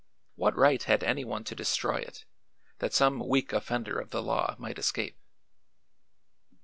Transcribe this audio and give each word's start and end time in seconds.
What 0.33 0.55
right 0.57 0.81
had 0.81 1.03
anyone 1.03 1.43
to 1.43 1.53
destroy 1.53 1.97
it, 1.97 2.25
that 2.79 2.91
some 2.91 3.19
weak 3.19 3.53
offender 3.53 3.99
of 3.99 4.09
the 4.09 4.23
law 4.23 4.55
might 4.57 4.79
escape? 4.79 5.15